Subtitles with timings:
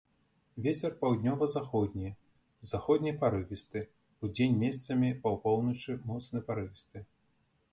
[0.67, 2.09] Вецер паўднёва-заходні,
[2.69, 3.83] заходні парывісты,
[4.29, 7.05] удзень месцамі па поўначы моцны парывісты.